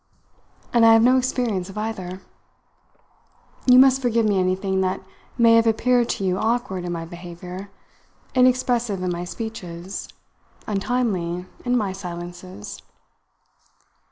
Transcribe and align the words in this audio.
And 0.73 0.83
I 0.83 0.93
have 0.93 1.03
no 1.03 1.15
experience 1.15 1.69
of 1.69 1.77
either. 1.77 2.23
You 3.67 3.77
must 3.77 4.01
forgive 4.01 4.25
me 4.25 4.39
anything 4.39 4.81
that 4.81 4.99
may 5.37 5.53
have 5.53 5.67
appeared 5.67 6.09
to 6.09 6.23
you 6.23 6.39
awkward 6.39 6.85
in 6.85 6.91
my 6.91 7.05
behaviour, 7.05 7.69
inexpressive 8.33 9.03
in 9.03 9.11
my 9.11 9.25
speeches, 9.25 10.09
untimely 10.67 11.45
in 11.65 11.77
my 11.77 11.91
silences." 11.91 12.81